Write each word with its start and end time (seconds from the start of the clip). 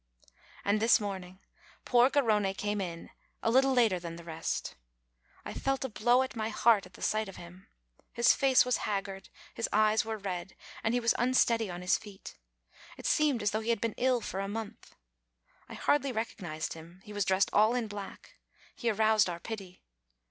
And 0.65 0.79
this 0.79 0.99
morning 0.99 1.37
poor 1.85 2.09
Garrone 2.09 2.55
came 2.57 2.81
in, 2.81 3.11
a 3.43 3.51
little 3.51 3.71
later 3.71 3.99
than 3.99 4.15
the 4.15 4.23
rest; 4.23 4.73
I 5.45 5.53
felt 5.53 5.85
a 5.85 5.89
blow 5.89 6.23
at 6.23 6.35
my 6.35 6.49
heart 6.49 6.87
at 6.87 6.93
the 6.93 7.03
sight 7.03 7.29
of 7.29 7.35
him. 7.35 7.67
His 8.11 8.33
face 8.33 8.65
was 8.65 8.77
haggard, 8.77 9.29
his 9.53 9.69
eyes 9.71 10.03
were 10.03 10.17
red, 10.17 10.55
and 10.83 10.95
he 10.95 10.99
was 10.99 11.13
unsteady 11.19 11.69
on 11.69 11.83
his 11.83 11.99
feet; 11.99 12.35
it 12.97 13.05
seemed 13.05 13.43
as 13.43 13.51
though 13.51 13.59
he 13.61 13.69
had 13.69 13.79
been 13.79 13.93
ill 13.97 14.21
for 14.21 14.39
a 14.39 14.47
month. 14.47 14.95
I 15.69 15.75
hardly 15.75 16.11
rec 16.11 16.29
ognized 16.35 16.73
him; 16.73 17.01
he 17.03 17.13
was 17.13 17.23
dressed 17.23 17.51
all 17.53 17.75
in 17.75 17.87
black; 17.87 18.39
he 18.75 18.89
aroused 18.89 19.29
our 19.29 19.39
pity. 19.39 19.83